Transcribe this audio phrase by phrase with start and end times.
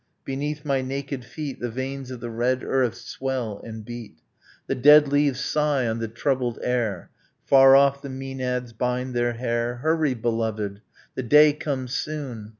[0.25, 4.17] Beneath my naked feet The veins of the red earth swell and beat.
[4.65, 7.11] The dead leaves sigh on the troubled air,
[7.45, 9.75] Far off the maenads bind their hair....
[9.75, 10.81] Hurry, beloved!
[11.13, 12.49] the day comes soon.